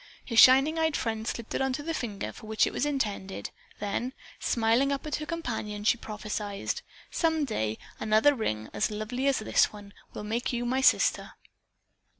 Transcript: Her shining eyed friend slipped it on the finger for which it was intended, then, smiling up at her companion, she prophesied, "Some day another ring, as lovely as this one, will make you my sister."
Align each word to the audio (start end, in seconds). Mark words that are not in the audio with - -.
Her 0.29 0.35
shining 0.35 0.79
eyed 0.79 0.97
friend 0.97 1.27
slipped 1.27 1.53
it 1.53 1.61
on 1.61 1.73
the 1.73 1.93
finger 1.93 2.33
for 2.33 2.47
which 2.47 2.65
it 2.65 2.73
was 2.73 2.87
intended, 2.87 3.51
then, 3.79 4.13
smiling 4.39 4.91
up 4.91 5.05
at 5.05 5.17
her 5.17 5.27
companion, 5.27 5.83
she 5.83 5.95
prophesied, 5.95 6.81
"Some 7.11 7.45
day 7.45 7.77
another 7.99 8.33
ring, 8.33 8.69
as 8.73 8.89
lovely 8.89 9.27
as 9.27 9.37
this 9.37 9.71
one, 9.71 9.93
will 10.15 10.23
make 10.23 10.51
you 10.51 10.65
my 10.65 10.81
sister." 10.81 11.33